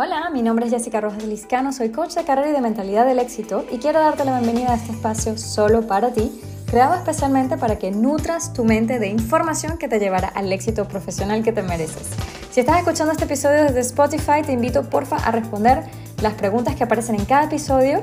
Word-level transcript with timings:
Hola, 0.00 0.30
mi 0.32 0.42
nombre 0.42 0.64
es 0.64 0.70
Jessica 0.70 1.00
Rojas 1.00 1.24
Liscano, 1.24 1.72
soy 1.72 1.88
coach 1.88 2.14
de 2.14 2.22
carrera 2.22 2.50
y 2.50 2.52
de 2.52 2.60
mentalidad 2.60 3.04
del 3.04 3.18
éxito 3.18 3.64
y 3.68 3.78
quiero 3.78 3.98
darte 3.98 4.24
la 4.24 4.38
bienvenida 4.38 4.70
a 4.70 4.76
este 4.76 4.92
espacio 4.92 5.36
solo 5.36 5.88
para 5.88 6.12
ti, 6.12 6.40
creado 6.66 6.94
especialmente 6.94 7.56
para 7.56 7.80
que 7.80 7.90
nutras 7.90 8.52
tu 8.52 8.62
mente 8.62 9.00
de 9.00 9.08
información 9.08 9.76
que 9.76 9.88
te 9.88 9.98
llevará 9.98 10.28
al 10.28 10.52
éxito 10.52 10.86
profesional 10.86 11.42
que 11.42 11.50
te 11.50 11.62
mereces. 11.62 12.10
Si 12.52 12.60
estás 12.60 12.78
escuchando 12.78 13.10
este 13.10 13.24
episodio 13.24 13.64
desde 13.64 13.80
Spotify, 13.80 14.42
te 14.46 14.52
invito 14.52 14.88
porfa 14.88 15.16
a 15.16 15.32
responder 15.32 15.82
las 16.22 16.34
preguntas 16.34 16.76
que 16.76 16.84
aparecen 16.84 17.16
en 17.16 17.24
cada 17.24 17.46
episodio 17.46 18.00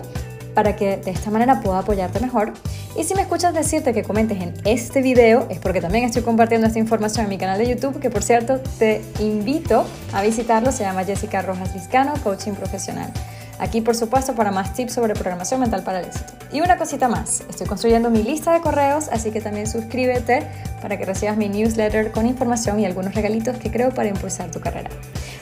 para 0.53 0.75
que 0.75 0.97
de 0.97 1.11
esta 1.11 1.31
manera 1.31 1.61
pueda 1.61 1.79
apoyarte 1.79 2.19
mejor. 2.19 2.51
Y 2.97 3.03
si 3.03 3.13
me 3.13 3.23
escuchas 3.23 3.53
decirte 3.53 3.93
que 3.93 4.03
comentes 4.03 4.41
en 4.41 4.53
este 4.63 5.01
video, 5.01 5.47
es 5.49 5.59
porque 5.59 5.81
también 5.81 6.05
estoy 6.05 6.21
compartiendo 6.21 6.65
esta 6.65 6.79
información 6.79 7.25
en 7.25 7.29
mi 7.29 7.37
canal 7.37 7.57
de 7.57 7.67
YouTube, 7.67 7.99
que 7.99 8.09
por 8.09 8.23
cierto 8.23 8.61
te 8.79 9.01
invito 9.19 9.85
a 10.13 10.21
visitarlo, 10.21 10.71
se 10.71 10.83
llama 10.83 11.03
Jessica 11.03 11.41
Rojas 11.41 11.73
Vizcano, 11.73 12.13
Coaching 12.23 12.53
Profesional. 12.53 13.11
Aquí, 13.59 13.81
por 13.81 13.95
supuesto, 13.95 14.33
para 14.33 14.51
más 14.51 14.73
tips 14.73 14.93
sobre 14.93 15.13
programación 15.13 15.59
mental 15.59 15.83
para 15.83 15.99
el 15.99 16.05
éxito. 16.05 16.33
Y 16.53 16.61
una 16.61 16.77
cosita 16.77 17.09
más, 17.09 17.43
estoy 17.49 17.67
construyendo 17.67 18.09
mi 18.09 18.23
lista 18.23 18.53
de 18.53 18.61
correos, 18.61 19.09
así 19.11 19.31
que 19.31 19.41
también 19.41 19.67
suscríbete 19.67 20.47
para 20.81 20.97
que 20.97 21.05
recibas 21.05 21.35
mi 21.35 21.49
newsletter 21.49 22.11
con 22.11 22.25
información 22.25 22.79
y 22.79 22.85
algunos 22.85 23.13
regalitos 23.13 23.57
que 23.57 23.71
creo 23.71 23.91
para 23.91 24.07
impulsar 24.07 24.51
tu 24.51 24.61
carrera. 24.61 24.89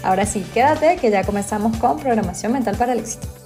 Ahora 0.04 0.26
sí, 0.26 0.46
quédate 0.54 0.98
que 0.98 1.12
ya 1.12 1.24
comenzamos 1.24 1.78
con 1.78 2.00
programación 2.00 2.52
mental 2.52 2.78
para 2.78 2.94
el 2.94 3.00
éxito. 3.00 3.43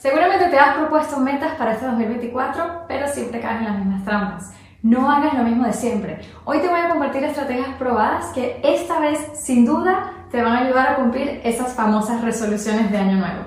Seguramente 0.00 0.48
te 0.48 0.58
has 0.58 0.76
propuesto 0.78 1.18
metas 1.18 1.52
para 1.56 1.74
este 1.74 1.84
2024, 1.84 2.84
pero 2.88 3.06
siempre 3.06 3.38
caes 3.38 3.58
en 3.58 3.64
las 3.64 3.78
mismas 3.80 4.02
trampas. 4.02 4.50
No 4.82 5.10
hagas 5.10 5.34
lo 5.34 5.42
mismo 5.42 5.66
de 5.66 5.74
siempre. 5.74 6.20
Hoy 6.46 6.58
te 6.60 6.68
voy 6.68 6.80
a 6.80 6.88
compartir 6.88 7.22
estrategias 7.22 7.76
probadas 7.78 8.32
que 8.32 8.62
esta 8.64 8.98
vez, 8.98 9.18
sin 9.34 9.66
duda, 9.66 10.24
te 10.30 10.40
van 10.40 10.54
a 10.54 10.60
ayudar 10.60 10.88
a 10.88 10.96
cumplir 10.96 11.42
esas 11.44 11.74
famosas 11.74 12.22
resoluciones 12.22 12.90
de 12.90 12.96
año 12.96 13.18
nuevo. 13.18 13.44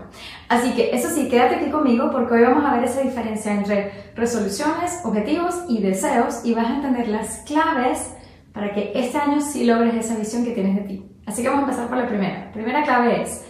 Así 0.47 0.73
que 0.73 0.95
eso 0.95 1.09
sí, 1.09 1.27
quédate 1.27 1.55
aquí 1.55 1.71
conmigo 1.71 2.11
porque 2.11 2.35
hoy 2.35 2.43
vamos 2.43 2.63
a 2.65 2.75
ver 2.75 2.83
esa 2.83 3.01
diferencia 3.01 3.51
entre 3.51 3.91
resoluciones, 4.15 5.01
objetivos 5.03 5.63
y 5.67 5.81
deseos 5.81 6.41
y 6.45 6.53
vas 6.53 6.67
a 6.67 6.75
entender 6.75 7.07
las 7.07 7.37
claves 7.47 8.13
para 8.53 8.75
que 8.75 8.91
este 8.93 9.17
año 9.17 9.41
sí 9.41 9.65
logres 9.65 9.95
esa 9.95 10.15
visión 10.19 10.45
que 10.45 10.51
tienes 10.51 10.75
de 10.75 10.81
ti. 10.81 11.09
Así 11.25 11.41
que 11.41 11.49
vamos 11.49 11.63
a 11.63 11.71
empezar 11.71 11.89
por 11.89 11.97
la 11.97 12.07
primera. 12.07 12.51
primera 12.51 12.83
clave 12.83 13.23
es 13.23 13.43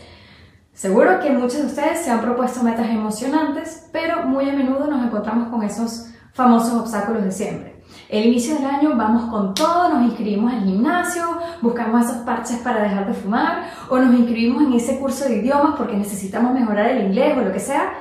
Seguro 0.73 1.19
que 1.19 1.29
muchos 1.29 1.59
de 1.59 1.65
ustedes 1.67 1.99
se 1.99 2.09
han 2.09 2.19
propuesto 2.19 2.63
metas 2.63 2.89
emocionantes, 2.89 3.87
pero 3.91 4.23
muy 4.25 4.49
a 4.49 4.53
menudo 4.53 4.87
nos 4.87 5.05
encontramos 5.05 5.49
con 5.49 5.61
esos 5.61 6.07
famosos 6.33 6.73
obstáculos 6.73 7.23
de 7.23 7.31
siempre. 7.31 7.83
El 8.09 8.25
inicio 8.25 8.55
del 8.55 8.65
año 8.65 8.95
vamos 8.97 9.29
con 9.29 9.53
todo, 9.53 9.89
nos 9.89 10.03
inscribimos 10.03 10.51
al 10.51 10.63
gimnasio, 10.63 11.23
buscamos 11.61 12.05
esos 12.05 12.17
parches 12.23 12.57
para 12.57 12.81
dejar 12.81 13.05
de 13.05 13.13
fumar 13.13 13.69
o 13.87 13.99
nos 13.99 14.15
inscribimos 14.15 14.63
en 14.63 14.73
ese 14.73 14.99
curso 14.99 15.25
de 15.25 15.37
idiomas 15.37 15.75
porque 15.77 15.95
necesitamos 15.95 16.53
mejorar 16.53 16.89
el 16.89 17.05
inglés 17.05 17.37
o 17.37 17.41
lo 17.41 17.53
que 17.53 17.59
sea. 17.59 17.93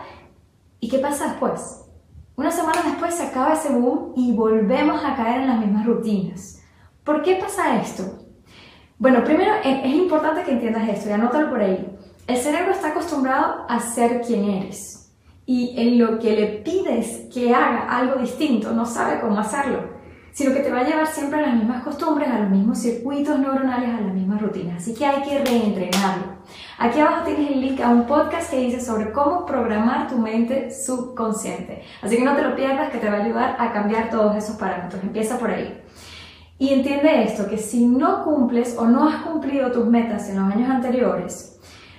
¿Y 0.80 0.88
qué 0.88 0.98
pasa 0.98 1.28
después? 1.28 1.84
Una 2.36 2.50
semana 2.50 2.80
después 2.86 3.14
se 3.14 3.24
acaba 3.24 3.52
ese 3.52 3.70
boom 3.70 4.14
y 4.16 4.32
volvemos 4.32 5.04
a 5.04 5.14
caer 5.14 5.42
en 5.42 5.48
las 5.48 5.60
mismas 5.60 5.84
rutinas. 5.84 6.62
¿Por 7.04 7.20
qué 7.20 7.36
pasa 7.36 7.76
esto? 7.82 8.02
Bueno, 8.98 9.22
primero 9.24 9.52
es 9.62 9.84
importante 9.94 10.42
que 10.42 10.52
entiendas 10.52 10.88
esto 10.88 11.10
y 11.10 11.12
anótalo 11.12 11.50
por 11.50 11.60
ahí. 11.60 11.98
El 12.28 12.36
cerebro 12.36 12.70
está 12.70 12.88
acostumbrado 12.88 13.66
a 13.68 13.80
ser 13.80 14.20
quien 14.20 14.44
eres 14.44 15.12
y 15.44 15.74
en 15.76 15.98
lo 15.98 16.20
que 16.20 16.36
le 16.36 16.46
pides 16.62 17.26
que 17.34 17.52
haga 17.52 17.88
algo 17.88 18.20
distinto 18.20 18.72
no 18.72 18.86
sabe 18.86 19.20
cómo 19.20 19.40
hacerlo, 19.40 19.80
sino 20.32 20.54
que 20.54 20.60
te 20.60 20.70
va 20.70 20.80
a 20.80 20.84
llevar 20.84 21.08
siempre 21.08 21.40
a 21.40 21.48
las 21.48 21.56
mismas 21.56 21.82
costumbres, 21.82 22.28
a 22.30 22.38
los 22.38 22.50
mismos 22.50 22.78
circuitos 22.78 23.36
neuronales, 23.40 23.90
a 23.90 24.00
las 24.02 24.14
mismas 24.14 24.40
rutinas. 24.40 24.80
Así 24.80 24.94
que 24.94 25.04
hay 25.04 25.20
que 25.22 25.44
reentrenarlo. 25.44 26.36
Aquí 26.78 27.00
abajo 27.00 27.24
tienes 27.24 27.50
el 27.50 27.60
link 27.60 27.80
a 27.80 27.88
un 27.88 28.06
podcast 28.06 28.50
que 28.50 28.58
dice 28.58 28.80
sobre 28.80 29.10
cómo 29.10 29.44
programar 29.44 30.08
tu 30.08 30.16
mente 30.16 30.70
subconsciente. 30.70 31.82
Así 32.02 32.16
que 32.16 32.24
no 32.24 32.36
te 32.36 32.42
lo 32.42 32.54
pierdas 32.54 32.90
que 32.92 32.98
te 32.98 33.10
va 33.10 33.16
a 33.16 33.24
ayudar 33.24 33.56
a 33.58 33.72
cambiar 33.72 34.10
todos 34.10 34.36
esos 34.36 34.54
parámetros. 34.54 35.02
Empieza 35.02 35.38
por 35.38 35.50
ahí. 35.50 35.76
Y 36.56 36.72
entiende 36.72 37.24
esto, 37.24 37.48
que 37.48 37.58
si 37.58 37.84
no 37.84 38.22
cumples 38.22 38.76
o 38.78 38.86
no 38.86 39.08
has 39.08 39.22
cumplido 39.22 39.72
tus 39.72 39.86
metas 39.86 40.28
en 40.28 40.38
los 40.38 40.52
años 40.52 40.70
anteriores, 40.70 41.52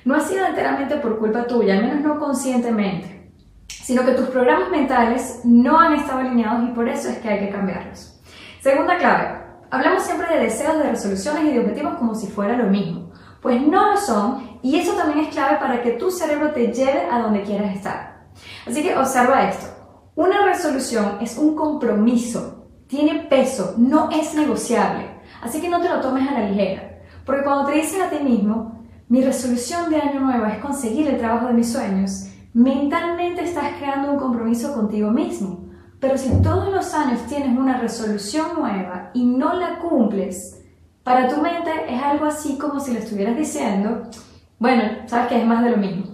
no 0.06 0.16
ha 0.16 0.20
sido 0.20 0.46
enteramente 0.46 0.98
por 0.98 1.18
culpa 1.18 1.46
tuya, 1.46 1.76
al 1.76 1.84
menos 1.84 2.02
no 2.02 2.20
conscientemente, 2.20 3.32
sino 3.68 4.06
que 4.06 4.14
tus 4.14 4.28
programas 4.28 4.70
mentales 4.70 5.42
no 5.44 5.80
han 5.80 5.94
estado 5.94 6.20
alineados 6.20 6.70
y 6.70 6.74
por 6.74 6.88
eso 6.90 7.10
es 7.10 7.18
que 7.20 7.30
hay 7.30 7.40
que 7.40 7.50
cambiarlos. 7.50 8.20
Segunda 8.62 8.98
clave, 8.98 9.40
hablamos 9.72 10.04
siempre 10.04 10.28
de 10.34 10.44
deseos, 10.44 10.78
de 10.78 10.90
resoluciones 10.90 11.46
y 11.46 11.54
de 11.54 11.60
objetivos 11.60 11.96
como 11.96 12.16
si 12.16 12.28
fuera 12.28 12.58
lo 12.58 12.66
mismo. 12.66 13.12
Pues 13.42 13.62
no 13.62 13.92
lo 13.92 13.98
son 13.98 14.60
y 14.62 14.78
eso 14.80 14.94
también 14.94 15.26
es 15.26 15.34
clave 15.34 15.58
para 15.58 15.82
que 15.82 15.92
tu 15.92 16.10
cerebro 16.12 16.52
te 16.52 16.72
lleve 16.72 17.08
a 17.12 17.20
donde 17.20 17.44
quieras 17.44 17.76
estar. 17.76 18.28
Así 18.66 18.82
que 18.82 18.96
observa 18.96 19.50
esto. 19.50 19.68
Una 20.16 20.46
resolución 20.46 21.18
es 21.22 21.38
un 21.38 21.56
compromiso, 21.56 22.68
tiene 22.88 23.26
peso, 23.30 23.74
no 23.78 24.10
es 24.12 24.34
negociable. 24.36 25.10
Así 25.42 25.60
que 25.60 25.70
no 25.70 25.82
te 25.82 25.90
lo 25.90 26.00
tomes 26.00 26.28
a 26.30 26.40
la 26.40 26.50
ligera. 26.50 27.02
Porque 27.26 27.44
cuando 27.44 27.66
te 27.66 27.74
dices 27.74 28.00
a 28.02 28.10
ti 28.10 28.24
mismo, 28.24 28.83
mi 29.14 29.22
resolución 29.22 29.92
de 29.92 29.98
año 29.98 30.22
nuevo 30.22 30.48
es 30.48 30.58
conseguir 30.58 31.08
el 31.08 31.20
trabajo 31.20 31.46
de 31.46 31.54
mis 31.54 31.72
sueños, 31.72 32.30
mentalmente 32.56 33.44
estás 33.44 33.74
creando 33.78 34.12
un 34.12 34.18
compromiso 34.18 34.74
contigo 34.74 35.12
mismo. 35.12 35.70
Pero 36.00 36.18
si 36.18 36.42
todos 36.42 36.74
los 36.74 36.96
años 36.96 37.24
tienes 37.28 37.56
una 37.56 37.78
resolución 37.78 38.56
nueva 38.58 39.12
y 39.14 39.24
no 39.24 39.54
la 39.54 39.78
cumples, 39.78 40.60
para 41.04 41.28
tu 41.28 41.40
mente 41.42 41.70
es 41.88 42.02
algo 42.02 42.26
así 42.26 42.58
como 42.58 42.80
si 42.80 42.92
le 42.92 43.02
estuvieras 43.02 43.38
diciendo, 43.38 44.10
bueno, 44.58 44.82
sabes 45.06 45.28
que 45.28 45.42
es 45.42 45.46
más 45.46 45.64
de 45.64 45.70
lo 45.70 45.78
mismo. 45.78 46.06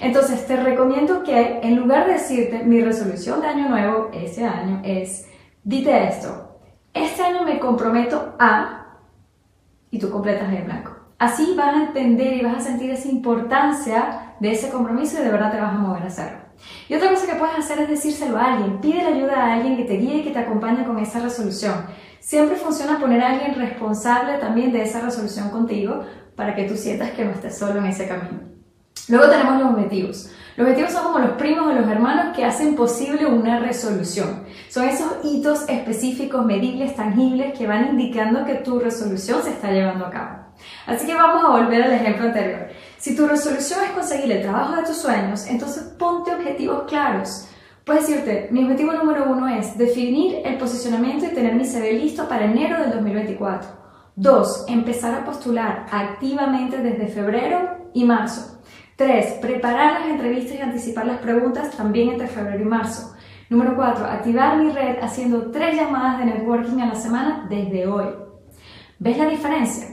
Entonces 0.00 0.44
te 0.48 0.56
recomiendo 0.56 1.22
que 1.22 1.60
en 1.62 1.76
lugar 1.76 2.08
de 2.08 2.14
decirte 2.14 2.64
mi 2.64 2.80
resolución 2.80 3.40
de 3.42 3.46
año 3.46 3.68
nuevo 3.68 4.10
ese 4.12 4.44
año 4.44 4.80
es, 4.82 5.24
dite 5.62 6.08
esto, 6.08 6.58
este 6.94 7.22
año 7.22 7.44
me 7.44 7.60
comprometo 7.60 8.34
a, 8.40 8.96
y 9.92 10.00
tú 10.00 10.10
completas 10.10 10.52
el 10.52 10.64
blanco. 10.64 10.99
Así 11.20 11.52
vas 11.54 11.76
a 11.76 11.82
entender 11.82 12.32
y 12.32 12.40
vas 12.40 12.56
a 12.56 12.60
sentir 12.60 12.90
esa 12.90 13.06
importancia 13.08 14.32
de 14.40 14.52
ese 14.52 14.70
compromiso 14.70 15.20
y 15.20 15.22
de 15.22 15.30
verdad 15.30 15.52
te 15.52 15.60
vas 15.60 15.74
a 15.74 15.78
mover 15.78 16.02
a 16.02 16.06
hacerlo. 16.06 16.38
Y 16.88 16.94
otra 16.94 17.10
cosa 17.10 17.26
que 17.26 17.38
puedes 17.38 17.58
hacer 17.58 17.78
es 17.80 17.90
decírselo 17.90 18.38
a 18.38 18.54
alguien. 18.54 18.80
Pide 18.80 19.02
la 19.02 19.10
ayuda 19.10 19.36
a 19.36 19.52
alguien 19.52 19.76
que 19.76 19.84
te 19.84 19.98
guíe 19.98 20.16
y 20.16 20.22
que 20.22 20.30
te 20.30 20.38
acompañe 20.38 20.82
con 20.82 20.98
esa 20.98 21.20
resolución. 21.20 21.74
Siempre 22.20 22.56
funciona 22.56 22.98
poner 22.98 23.20
a 23.22 23.32
alguien 23.32 23.54
responsable 23.54 24.38
también 24.38 24.72
de 24.72 24.80
esa 24.80 25.02
resolución 25.02 25.50
contigo 25.50 26.06
para 26.36 26.54
que 26.54 26.64
tú 26.64 26.74
sientas 26.74 27.10
que 27.10 27.26
no 27.26 27.32
estés 27.32 27.58
solo 27.58 27.80
en 27.80 27.84
ese 27.84 28.08
camino. 28.08 28.40
Luego 29.08 29.28
tenemos 29.28 29.60
los 29.60 29.74
objetivos. 29.74 30.30
Los 30.56 30.66
objetivos 30.66 30.92
son 30.92 31.04
como 31.04 31.18
los 31.18 31.32
primos 31.32 31.66
o 31.66 31.72
los 31.74 31.86
hermanos 31.86 32.34
que 32.34 32.46
hacen 32.46 32.74
posible 32.76 33.26
una 33.26 33.60
resolución. 33.60 34.44
Son 34.70 34.88
esos 34.88 35.18
hitos 35.22 35.68
específicos, 35.68 36.46
medibles, 36.46 36.96
tangibles 36.96 37.58
que 37.58 37.66
van 37.66 37.88
indicando 37.90 38.46
que 38.46 38.54
tu 38.54 38.78
resolución 38.78 39.42
se 39.42 39.50
está 39.50 39.70
llevando 39.70 40.06
a 40.06 40.10
cabo. 40.10 40.39
Así 40.86 41.06
que 41.06 41.14
vamos 41.14 41.44
a 41.44 41.48
volver 41.48 41.82
al 41.82 41.92
ejemplo 41.92 42.26
anterior. 42.26 42.68
Si 42.98 43.16
tu 43.16 43.26
resolución 43.26 43.80
es 43.84 43.90
conseguir 43.90 44.32
el 44.32 44.42
trabajo 44.42 44.76
de 44.76 44.82
tus 44.82 44.96
sueños, 44.96 45.46
entonces 45.46 45.82
ponte 45.98 46.34
objetivos 46.34 46.84
claros. 46.88 47.48
Puedes 47.84 48.06
decirte, 48.06 48.48
mi 48.50 48.62
objetivo 48.62 48.92
número 48.92 49.24
uno 49.30 49.48
es 49.48 49.76
definir 49.76 50.42
el 50.44 50.58
posicionamiento 50.58 51.26
y 51.26 51.34
tener 51.34 51.54
mi 51.54 51.64
CV 51.64 51.94
listo 51.94 52.28
para 52.28 52.44
enero 52.44 52.80
del 52.80 52.90
2024. 52.90 53.68
Dos, 54.16 54.64
empezar 54.68 55.14
a 55.14 55.24
postular 55.24 55.86
activamente 55.90 56.78
desde 56.78 57.08
febrero 57.08 57.90
y 57.94 58.04
marzo. 58.04 58.60
Tres, 58.96 59.38
preparar 59.40 60.00
las 60.00 60.10
entrevistas 60.10 60.58
y 60.58 60.60
anticipar 60.60 61.06
las 61.06 61.20
preguntas 61.20 61.70
también 61.70 62.10
entre 62.10 62.28
febrero 62.28 62.60
y 62.60 62.66
marzo. 62.66 63.14
Número 63.48 63.74
cuatro, 63.74 64.04
activar 64.04 64.58
mi 64.58 64.70
red 64.70 64.98
haciendo 65.02 65.50
tres 65.50 65.74
llamadas 65.74 66.18
de 66.18 66.26
networking 66.26 66.80
a 66.80 66.86
la 66.86 66.94
semana 66.94 67.46
desde 67.48 67.86
hoy. 67.86 68.06
¿Ves 68.98 69.16
la 69.16 69.26
diferencia? 69.26 69.89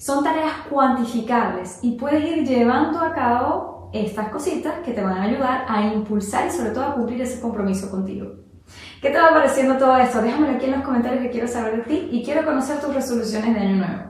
Son 0.00 0.24
tareas 0.24 0.54
cuantificables 0.70 1.80
y 1.82 1.90
puedes 1.90 2.24
ir 2.24 2.48
llevando 2.48 3.00
a 3.00 3.12
cabo 3.12 3.90
estas 3.92 4.30
cositas 4.30 4.76
que 4.82 4.92
te 4.92 5.02
van 5.02 5.18
a 5.18 5.24
ayudar 5.24 5.66
a 5.68 5.92
impulsar 5.92 6.46
y 6.46 6.50
sobre 6.50 6.70
todo 6.70 6.84
a 6.84 6.94
cumplir 6.94 7.20
ese 7.20 7.38
compromiso 7.38 7.90
contigo. 7.90 8.36
¿Qué 9.02 9.10
te 9.10 9.20
va 9.20 9.28
pareciendo 9.28 9.76
todo 9.76 9.98
esto? 9.98 10.22
Déjamelo 10.22 10.56
aquí 10.56 10.64
en 10.64 10.72
los 10.72 10.84
comentarios 10.84 11.22
que 11.22 11.28
quiero 11.28 11.46
saber 11.46 11.76
de 11.76 11.82
ti 11.82 12.08
y 12.12 12.24
quiero 12.24 12.46
conocer 12.46 12.80
tus 12.80 12.94
resoluciones 12.94 13.52
de 13.52 13.60
año 13.60 13.76
nuevo. 13.76 14.02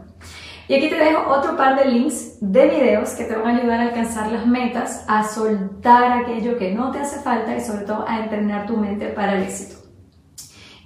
Y 0.69 0.75
aquí 0.75 0.90
te 0.90 0.94
dejo 0.94 1.28
otro 1.28 1.56
par 1.56 1.76
de 1.76 1.90
links 1.90 2.38
de 2.40 2.69
videos 2.69 3.10
que 3.14 3.25
te 3.25 3.34
van 3.34 3.56
a 3.56 3.58
ayudar 3.58 3.81
a 3.81 3.88
alcanzar 3.88 4.31
las 4.31 4.46
metas, 4.46 5.04
a 5.08 5.25
soltar 5.25 6.22
aquello 6.22 6.56
que 6.56 6.72
no 6.72 6.93
te 6.93 7.00
hace 7.00 7.19
falta 7.19 7.56
y 7.56 7.60
sobre 7.60 7.84
todo 7.84 8.04
a 8.06 8.20
entrenar 8.20 8.64
tu 8.64 8.76
mente 8.76 9.08
para 9.08 9.36
el 9.36 9.43
éxito. 9.43 9.75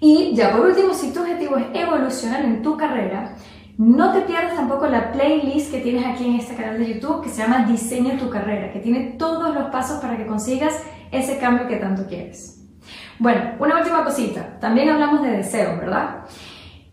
Y 0.00 0.34
ya 0.34 0.56
por 0.56 0.64
último, 0.64 0.94
si 0.94 1.12
tu 1.12 1.20
objetivo 1.20 1.58
es 1.58 1.66
evolucionar 1.74 2.42
en 2.42 2.62
tu 2.62 2.78
carrera, 2.78 3.36
no 3.76 4.12
te 4.12 4.20
pierdas 4.20 4.54
tampoco 4.54 4.86
la 4.86 5.10
playlist 5.10 5.72
que 5.72 5.80
tienes 5.80 6.06
aquí 6.06 6.26
en 6.26 6.36
este 6.36 6.54
canal 6.54 6.78
de 6.78 6.94
YouTube 6.94 7.22
que 7.22 7.28
se 7.28 7.42
llama 7.42 7.66
Diseña 7.66 8.16
tu 8.16 8.30
carrera, 8.30 8.72
que 8.72 8.78
tiene 8.78 9.14
todos 9.18 9.52
los 9.54 9.64
pasos 9.70 10.00
para 10.00 10.16
que 10.16 10.26
consigas 10.26 10.80
ese 11.10 11.38
cambio 11.38 11.66
que 11.66 11.76
tanto 11.76 12.06
quieres. 12.06 12.60
Bueno, 13.18 13.40
una 13.58 13.78
última 13.78 14.04
cosita. 14.04 14.58
También 14.60 14.88
hablamos 14.88 15.22
de 15.22 15.30
deseo, 15.30 15.76
¿verdad? 15.78 16.24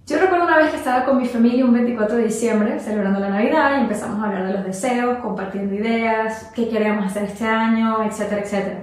Yo 0.08 0.18
recuerdo 0.18 0.46
una 0.46 0.58
vez 0.58 0.72
que 0.72 0.78
estaba 0.78 1.06
con 1.06 1.20
mi 1.20 1.28
familia 1.28 1.64
un 1.64 1.74
24 1.74 2.18
de 2.18 2.24
diciembre 2.26 2.80
celebrando 2.80 3.20
la 3.20 3.30
Navidad 3.30 3.78
y 3.78 3.82
empezamos 3.82 4.20
a 4.20 4.28
hablar 4.28 4.48
de 4.48 4.54
los 4.54 4.66
deseos, 4.66 5.20
compartiendo 5.20 5.74
ideas, 5.76 6.52
qué 6.56 6.68
queríamos 6.68 7.06
hacer 7.06 7.24
este 7.24 7.46
año, 7.46 8.04
etcétera, 8.04 8.42
etcétera. 8.42 8.80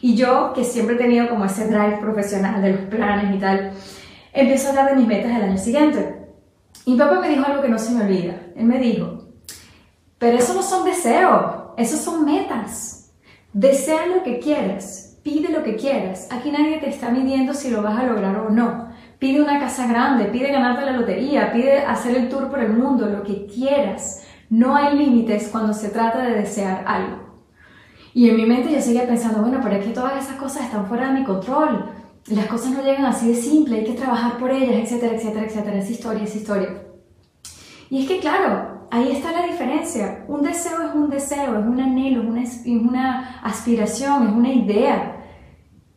Y 0.00 0.14
yo, 0.14 0.52
que 0.54 0.64
siempre 0.64 0.94
he 0.94 0.98
tenido 0.98 1.28
como 1.28 1.44
ese 1.44 1.66
drive 1.66 1.98
profesional 2.00 2.62
de 2.62 2.72
los 2.72 2.80
planes 2.82 3.34
y 3.34 3.38
tal, 3.38 3.72
empiezo 4.32 4.68
a 4.68 4.70
hablar 4.70 4.90
de 4.90 4.96
mis 4.96 5.06
metas 5.06 5.34
del 5.34 5.42
año 5.42 5.58
siguiente. 5.58 6.21
Y 6.84 6.92
mi 6.92 6.98
papá 6.98 7.20
me 7.20 7.28
dijo 7.28 7.44
algo 7.46 7.62
que 7.62 7.68
no 7.68 7.78
se 7.78 7.92
me 7.92 8.04
olvida. 8.04 8.34
Él 8.56 8.64
me 8.64 8.78
dijo, 8.78 9.24
pero 10.18 10.38
eso 10.38 10.54
no 10.54 10.62
son 10.62 10.84
deseos, 10.84 11.42
esos 11.76 12.00
son 12.00 12.24
metas. 12.24 13.12
Desea 13.52 14.06
lo 14.06 14.22
que 14.22 14.38
quieres, 14.38 15.18
pide 15.22 15.50
lo 15.50 15.62
que 15.62 15.76
quieras. 15.76 16.28
Aquí 16.30 16.50
nadie 16.50 16.78
te 16.78 16.88
está 16.88 17.10
midiendo 17.10 17.54
si 17.54 17.70
lo 17.70 17.82
vas 17.82 17.98
a 17.98 18.06
lograr 18.06 18.36
o 18.38 18.50
no. 18.50 18.88
Pide 19.18 19.40
una 19.40 19.60
casa 19.60 19.86
grande, 19.86 20.24
pide 20.24 20.50
ganarte 20.50 20.84
la 20.84 20.96
lotería, 20.96 21.52
pide 21.52 21.78
hacer 21.78 22.16
el 22.16 22.28
tour 22.28 22.48
por 22.48 22.58
el 22.58 22.72
mundo, 22.72 23.06
lo 23.06 23.22
que 23.22 23.46
quieras. 23.46 24.24
No 24.50 24.74
hay 24.74 24.96
límites 24.96 25.48
cuando 25.50 25.72
se 25.72 25.90
trata 25.90 26.22
de 26.22 26.34
desear 26.34 26.84
algo. 26.86 27.22
Y 28.14 28.28
en 28.28 28.36
mi 28.36 28.46
mente 28.46 28.72
yo 28.72 28.80
seguía 28.80 29.06
pensando, 29.06 29.40
bueno, 29.40 29.60
pero 29.62 29.76
es 29.76 29.94
todas 29.94 30.22
esas 30.22 30.36
cosas 30.36 30.64
están 30.64 30.86
fuera 30.86 31.08
de 31.08 31.20
mi 31.20 31.24
control. 31.24 31.90
Las 32.28 32.46
cosas 32.46 32.70
no 32.70 32.82
llegan 32.82 33.04
así 33.04 33.28
de 33.28 33.34
simple, 33.34 33.78
hay 33.78 33.84
que 33.84 33.94
trabajar 33.94 34.38
por 34.38 34.50
ellas, 34.50 34.76
etcétera, 34.76 35.16
etcétera, 35.16 35.46
etcétera. 35.46 35.78
Es 35.78 35.90
historia, 35.90 36.24
es 36.24 36.36
historia. 36.36 36.82
Y 37.90 38.02
es 38.02 38.08
que 38.08 38.20
claro, 38.20 38.86
ahí 38.90 39.10
está 39.10 39.32
la 39.32 39.46
diferencia. 39.46 40.24
Un 40.28 40.42
deseo 40.42 40.82
es 40.88 40.94
un 40.94 41.10
deseo, 41.10 41.58
es 41.58 41.66
un 41.66 41.80
anhelo, 41.80 42.22
es 42.22 42.28
una, 42.28 42.42
es 42.42 42.66
una 42.66 43.40
aspiración, 43.42 44.28
es 44.28 44.32
una 44.32 44.52
idea. 44.52 45.16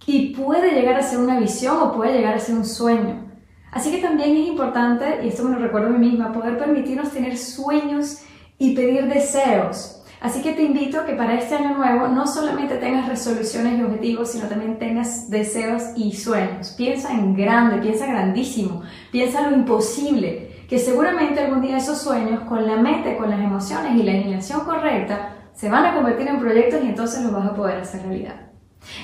Y 0.07 0.35
puede 0.35 0.71
llegar 0.71 0.95
a 0.95 1.03
ser 1.03 1.19
una 1.19 1.39
visión 1.39 1.77
o 1.79 1.93
puede 1.93 2.17
llegar 2.17 2.35
a 2.35 2.39
ser 2.39 2.55
un 2.55 2.65
sueño. 2.65 3.25
Así 3.71 3.91
que 3.91 3.97
también 3.97 4.37
es 4.37 4.47
importante, 4.47 5.21
y 5.23 5.27
esto 5.27 5.43
me 5.43 5.51
lo 5.51 5.59
recuerdo 5.59 5.87
a 5.87 5.91
mí 5.91 6.09
misma, 6.09 6.31
poder 6.31 6.57
permitirnos 6.57 7.11
tener 7.11 7.37
sueños 7.37 8.21
y 8.57 8.73
pedir 8.73 9.07
deseos. 9.07 10.04
Así 10.25 10.41
que 10.41 10.53
te 10.53 10.63
invito 10.63 10.99
a 10.99 11.05
que 11.05 11.13
para 11.13 11.35
este 11.35 11.53
año 11.53 11.77
nuevo 11.77 12.07
no 12.07 12.25
solamente 12.25 12.77
tengas 12.77 13.07
resoluciones 13.07 13.77
y 13.77 13.83
objetivos, 13.83 14.31
sino 14.31 14.47
también 14.47 14.79
tengas 14.79 15.29
deseos 15.29 15.83
y 15.95 16.13
sueños. 16.13 16.71
Piensa 16.71 17.11
en 17.11 17.35
grande, 17.35 17.77
piensa 17.77 18.07
grandísimo, 18.07 18.81
piensa 19.11 19.47
lo 19.47 19.55
imposible, 19.55 20.65
que 20.67 20.79
seguramente 20.79 21.41
algún 21.41 21.61
día 21.61 21.77
esos 21.77 22.01
sueños, 22.01 22.39
con 22.45 22.65
la 22.65 22.77
mente, 22.77 23.17
con 23.17 23.29
las 23.29 23.39
emociones 23.39 23.95
y 23.95 24.01
la 24.01 24.13
alineación 24.13 24.61
correcta, 24.61 25.35
se 25.53 25.69
van 25.69 25.85
a 25.85 25.93
convertir 25.93 26.27
en 26.27 26.39
proyectos 26.39 26.83
y 26.83 26.87
entonces 26.87 27.21
los 27.21 27.31
vas 27.31 27.45
a 27.45 27.53
poder 27.53 27.81
hacer 27.81 28.01
realidad. 28.01 28.47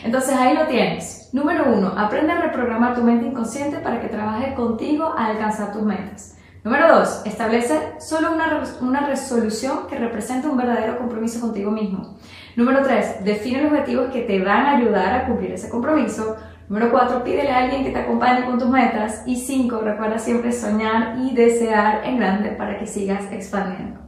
Entonces 0.03 0.33
ahí 0.35 0.55
lo 0.55 0.65
tienes. 0.65 1.29
Número 1.33 1.71
uno, 1.71 1.93
aprende 1.95 2.31
a 2.33 2.41
reprogramar 2.41 2.95
tu 2.95 3.03
mente 3.03 3.27
inconsciente 3.27 3.77
para 3.77 4.01
que 4.01 4.07
trabaje 4.07 4.55
contigo 4.55 5.13
a 5.15 5.27
alcanzar 5.27 5.71
tus 5.71 5.83
metas. 5.83 6.40
Número 6.63 6.95
2. 6.99 7.23
Establece 7.25 7.93
solo 7.99 8.31
una, 8.31 8.63
una, 8.81 9.07
resolución 9.07 9.87
que 9.87 9.97
represente 9.97 10.47
un 10.47 10.57
verdadero 10.57 10.99
compromiso 10.99 11.41
contigo 11.41 11.71
mismo. 11.71 12.19
Número 12.55 12.83
3. 12.83 13.23
Define 13.23 13.63
los 13.63 13.71
objetivos 13.71 14.11
que 14.11 14.21
te 14.21 14.43
van 14.43 14.67
a 14.67 14.77
ayudar 14.77 15.15
a 15.15 15.25
cumplir 15.25 15.53
ese 15.53 15.69
compromiso. 15.69 16.35
Número 16.69 16.91
4. 16.91 17.23
Pídele 17.23 17.51
a 17.51 17.63
alguien 17.63 17.83
que 17.83 17.89
te 17.89 17.97
acompañe 17.97 18.45
con 18.45 18.59
tus 18.59 18.69
metas. 18.69 19.23
Y 19.25 19.37
5. 19.37 19.79
Recuerda 19.79 20.19
siempre 20.19 20.51
soñar 20.51 21.17
y 21.17 21.33
desear 21.33 22.05
en 22.05 22.19
grande 22.19 22.51
para 22.51 22.77
que 22.77 22.85
sigas 22.85 23.23
expandiendo. 23.31 24.01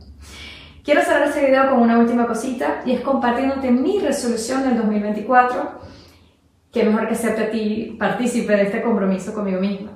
Quiero 0.84 1.02
cerrar 1.02 1.30
este 1.30 1.48
video 1.48 1.72
con 1.72 1.82
una 1.82 1.98
última 1.98 2.28
cosita 2.28 2.82
y 2.86 2.92
es 2.92 3.02
compartiéndote 3.02 3.72
mi 3.72 3.98
resolución 3.98 4.62
del 4.62 4.78
2024. 4.78 5.72
Que 6.72 6.84
mejor 6.84 7.08
que 7.08 7.16
serte 7.16 7.46
a 7.46 7.50
ti 7.50 7.96
partícipe 7.98 8.56
de 8.56 8.64
este 8.64 8.84
compromiso 8.84 9.34
conmigo 9.34 9.60
misma. 9.60 9.93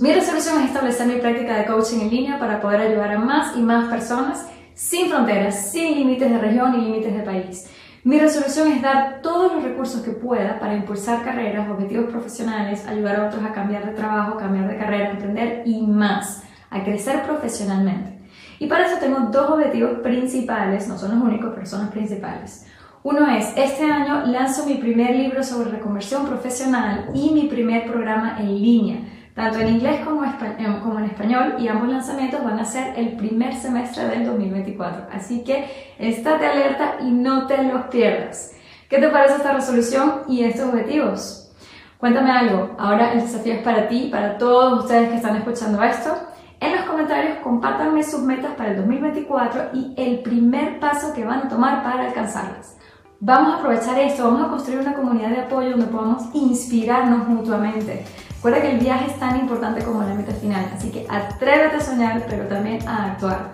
Mi 0.00 0.12
resolución 0.12 0.58
es 0.60 0.66
establecer 0.66 1.06
mi 1.06 1.20
práctica 1.20 1.56
de 1.56 1.66
coaching 1.66 2.00
en 2.00 2.10
línea 2.10 2.38
para 2.40 2.60
poder 2.60 2.80
ayudar 2.80 3.12
a 3.12 3.18
más 3.18 3.56
y 3.56 3.60
más 3.60 3.88
personas 3.88 4.44
sin 4.74 5.08
fronteras, 5.08 5.70
sin 5.70 5.94
límites 5.94 6.28
de 6.28 6.38
región 6.38 6.74
y 6.74 6.84
límites 6.84 7.14
de 7.14 7.22
país. 7.22 7.70
Mi 8.02 8.18
resolución 8.18 8.72
es 8.72 8.82
dar 8.82 9.20
todos 9.22 9.52
los 9.52 9.62
recursos 9.62 10.02
que 10.02 10.10
pueda 10.10 10.58
para 10.58 10.74
impulsar 10.74 11.22
carreras, 11.22 11.70
objetivos 11.70 12.10
profesionales, 12.10 12.84
ayudar 12.88 13.20
a 13.20 13.28
otros 13.28 13.44
a 13.44 13.52
cambiar 13.52 13.86
de 13.86 13.92
trabajo, 13.92 14.36
cambiar 14.36 14.68
de 14.68 14.76
carrera, 14.76 15.10
emprender 15.10 15.62
y 15.64 15.86
más, 15.86 16.42
a 16.70 16.82
crecer 16.82 17.22
profesionalmente. 17.22 18.18
Y 18.58 18.66
para 18.66 18.86
eso 18.86 18.96
tengo 18.98 19.20
dos 19.30 19.48
objetivos 19.48 20.00
principales, 20.00 20.88
no 20.88 20.98
son 20.98 21.12
los 21.14 21.22
únicos, 21.22 21.52
pero 21.54 21.66
son 21.66 21.82
los 21.82 21.90
principales. 21.90 22.66
Uno 23.04 23.28
es, 23.28 23.52
este 23.56 23.84
año 23.84 24.26
lanzo 24.26 24.66
mi 24.66 24.74
primer 24.74 25.14
libro 25.14 25.44
sobre 25.44 25.70
reconversión 25.70 26.26
profesional 26.26 27.10
y 27.14 27.30
mi 27.30 27.42
primer 27.42 27.86
programa 27.86 28.38
en 28.40 28.60
línea 28.60 28.98
tanto 29.34 29.58
en 29.58 29.68
inglés 29.68 30.00
como, 30.04 30.24
en 30.24 31.04
español, 31.04 31.56
y 31.58 31.68
ambos 31.68 31.88
lanzamientos 31.88 32.42
van 32.44 32.58
a 32.58 32.64
ser 32.64 32.96
el 32.96 33.16
primer 33.16 33.54
semestre 33.54 34.06
del 34.06 34.24
2024. 34.26 35.06
Así 35.12 35.42
que 35.42 35.94
estate 35.98 36.46
alerta 36.46 36.96
y 37.02 37.10
no 37.10 37.46
te 37.46 37.62
los 37.64 37.86
pierdas. 37.86 38.52
¿Qué 38.88 38.98
te 38.98 39.08
parece 39.08 39.36
esta 39.36 39.52
resolución 39.52 40.22
y 40.28 40.44
estos 40.44 40.68
objetivos? 40.68 41.52
Cuéntame 41.98 42.30
algo. 42.30 42.76
Ahora 42.78 43.12
el 43.12 43.22
desafío 43.22 43.54
es 43.54 43.62
para 43.62 43.88
ti, 43.88 44.08
para 44.12 44.38
todos 44.38 44.84
ustedes 44.84 45.08
que 45.08 45.16
están 45.16 45.36
escuchando 45.36 45.82
esto. 45.82 46.14
En 46.60 46.76
los 46.76 46.84
comentarios 46.84 47.38
compártanme 47.38 48.02
sus 48.04 48.20
metas 48.20 48.52
para 48.54 48.70
el 48.70 48.76
2024 48.76 49.70
y 49.74 49.94
el 49.96 50.20
primer 50.20 50.78
paso 50.78 51.12
que 51.12 51.24
van 51.24 51.46
a 51.46 51.48
tomar 51.48 51.82
para 51.82 52.06
alcanzarlas. 52.06 52.76
Vamos 53.20 53.54
a 53.54 53.56
aprovechar 53.56 53.98
esto, 53.98 54.24
vamos 54.24 54.46
a 54.46 54.50
construir 54.50 54.80
una 54.80 54.94
comunidad 54.94 55.30
de 55.30 55.40
apoyo 55.40 55.70
donde 55.70 55.86
podamos 55.86 56.24
inspirarnos 56.34 57.26
mutuamente. 57.26 58.04
Recuerda 58.44 58.60
que 58.60 58.74
el 58.74 58.80
viaje 58.80 59.06
es 59.06 59.18
tan 59.18 59.40
importante 59.40 59.82
como 59.82 60.02
la 60.02 60.12
meta 60.12 60.34
final, 60.34 60.70
así 60.76 60.90
que 60.90 61.06
atrévete 61.08 61.76
a 61.76 61.80
soñar, 61.80 62.26
pero 62.28 62.46
también 62.46 62.86
a 62.86 63.12
actuar. 63.12 63.52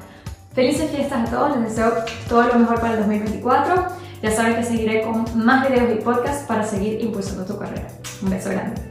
Felices 0.53 0.91
fiestas 0.91 1.29
a 1.29 1.31
todos, 1.31 1.57
les 1.57 1.69
deseo 1.69 1.93
todo 2.29 2.43
lo 2.43 2.55
mejor 2.55 2.81
para 2.81 2.95
el 2.95 2.99
2024. 2.99 3.85
Ya 4.21 4.33
saben 4.33 4.57
que 4.57 4.65
seguiré 4.65 5.03
con 5.03 5.25
más 5.37 5.69
videos 5.69 5.97
y 5.97 6.03
podcasts 6.03 6.45
para 6.49 6.65
seguir 6.65 7.01
impulsando 7.01 7.45
tu 7.45 7.57
carrera. 7.57 7.87
Un 8.21 8.31
beso 8.31 8.51
grande. 8.51 8.83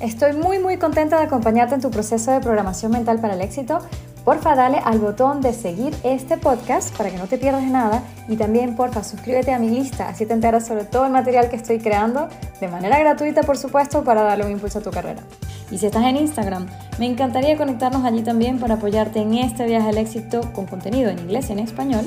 Estoy 0.00 0.34
muy 0.34 0.58
muy 0.58 0.76
contenta 0.76 1.16
de 1.16 1.24
acompañarte 1.24 1.76
en 1.76 1.80
tu 1.80 1.90
proceso 1.90 2.32
de 2.32 2.40
programación 2.40 2.92
mental 2.92 3.20
para 3.20 3.32
el 3.32 3.40
éxito 3.40 3.78
porfa 4.26 4.56
dale 4.56 4.78
al 4.78 4.98
botón 4.98 5.40
de 5.40 5.52
seguir 5.52 5.94
este 6.02 6.36
podcast 6.36 6.94
para 6.96 7.12
que 7.12 7.16
no 7.16 7.28
te 7.28 7.38
pierdas 7.38 7.62
nada 7.62 8.02
y 8.28 8.34
también 8.34 8.74
porfa 8.74 9.04
suscríbete 9.04 9.52
a 9.52 9.60
mi 9.60 9.70
lista, 9.70 10.08
así 10.08 10.26
te 10.26 10.32
enteras 10.32 10.66
sobre 10.66 10.82
todo 10.82 11.06
el 11.06 11.12
material 11.12 11.48
que 11.48 11.54
estoy 11.54 11.78
creando 11.78 12.28
de 12.60 12.66
manera 12.66 12.98
gratuita 12.98 13.44
por 13.44 13.56
supuesto 13.56 14.02
para 14.02 14.24
darle 14.24 14.44
un 14.44 14.50
impulso 14.50 14.80
a 14.80 14.82
tu 14.82 14.90
carrera. 14.90 15.22
Y 15.70 15.78
si 15.78 15.86
estás 15.86 16.02
en 16.02 16.16
Instagram, 16.16 16.66
me 16.98 17.06
encantaría 17.06 17.56
conectarnos 17.56 18.04
allí 18.04 18.22
también 18.22 18.58
para 18.58 18.74
apoyarte 18.74 19.20
en 19.20 19.32
este 19.34 19.64
viaje 19.64 19.90
al 19.90 19.98
éxito 19.98 20.40
con 20.52 20.66
contenido 20.66 21.08
en 21.08 21.20
inglés 21.20 21.48
y 21.48 21.52
en 21.52 21.60
español. 21.60 22.04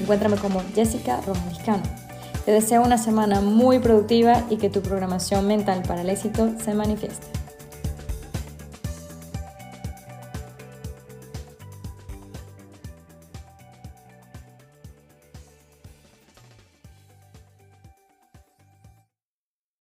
Encuéntrame 0.00 0.36
como 0.36 0.62
Jessica 0.74 1.20
Rojaniscano. 1.26 1.82
Te 2.46 2.52
deseo 2.52 2.82
una 2.82 2.96
semana 2.96 3.42
muy 3.42 3.78
productiva 3.78 4.42
y 4.48 4.56
que 4.56 4.70
tu 4.70 4.80
programación 4.80 5.46
mental 5.46 5.82
para 5.86 6.00
el 6.00 6.08
éxito 6.08 6.48
se 6.64 6.72
manifieste. 6.72 7.37